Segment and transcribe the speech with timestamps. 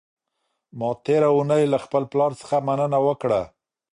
[0.77, 3.41] ما تېره اونۍ له خپل پلار څخه مننه وکړه.